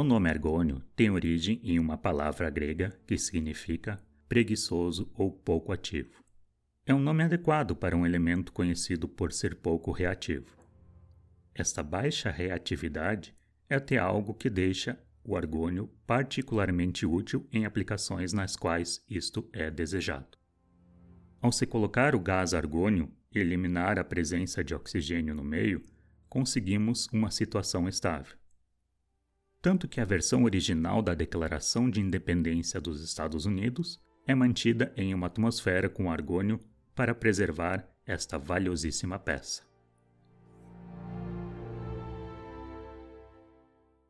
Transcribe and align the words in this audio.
O 0.00 0.02
nome 0.02 0.30
argônio 0.30 0.82
tem 0.96 1.10
origem 1.10 1.60
em 1.62 1.78
uma 1.78 1.98
palavra 1.98 2.48
grega 2.48 2.98
que 3.06 3.18
significa 3.18 4.02
preguiçoso 4.30 5.12
ou 5.14 5.30
pouco 5.30 5.72
ativo. 5.72 6.24
É 6.86 6.94
um 6.94 6.98
nome 6.98 7.22
adequado 7.22 7.76
para 7.76 7.94
um 7.94 8.06
elemento 8.06 8.50
conhecido 8.50 9.06
por 9.06 9.30
ser 9.30 9.56
pouco 9.56 9.92
reativo. 9.92 10.56
Esta 11.54 11.82
baixa 11.82 12.30
reatividade 12.30 13.34
é 13.68 13.74
até 13.74 13.98
algo 13.98 14.32
que 14.32 14.48
deixa 14.48 14.98
o 15.22 15.36
argônio 15.36 15.90
particularmente 16.06 17.04
útil 17.04 17.46
em 17.52 17.66
aplicações 17.66 18.32
nas 18.32 18.56
quais 18.56 19.04
isto 19.06 19.46
é 19.52 19.70
desejado. 19.70 20.38
Ao 21.42 21.52
se 21.52 21.66
colocar 21.66 22.14
o 22.14 22.20
gás 22.20 22.54
argônio 22.54 23.12
e 23.34 23.38
eliminar 23.38 23.98
a 23.98 24.04
presença 24.04 24.64
de 24.64 24.74
oxigênio 24.74 25.34
no 25.34 25.44
meio, 25.44 25.84
conseguimos 26.26 27.06
uma 27.12 27.30
situação 27.30 27.86
estável. 27.86 28.40
Tanto 29.62 29.86
que 29.86 30.00
a 30.00 30.04
versão 30.04 30.44
original 30.44 31.02
da 31.02 31.14
Declaração 31.14 31.90
de 31.90 32.00
Independência 32.00 32.80
dos 32.80 33.02
Estados 33.02 33.44
Unidos 33.44 34.00
é 34.26 34.34
mantida 34.34 34.92
em 34.96 35.14
uma 35.14 35.26
atmosfera 35.26 35.88
com 35.88 36.10
argônio 36.10 36.60
para 36.94 37.14
preservar 37.14 37.86
esta 38.06 38.38
valiosíssima 38.38 39.18
peça. 39.18 39.69